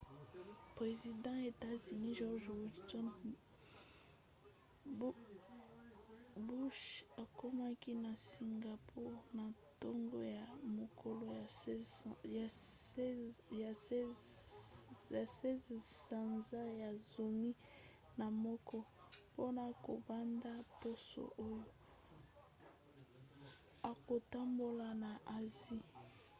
[0.75, 2.47] president ya etats-unis george
[4.99, 5.11] w.
[6.45, 6.87] bursh
[7.23, 11.45] akomaki na singapour na ntongo ya mokolo ya
[13.81, 17.51] 16 sanza ya zomi
[18.19, 18.77] na moko
[19.31, 21.63] mpona kobanda poso oyo
[23.91, 25.81] akotambola na asie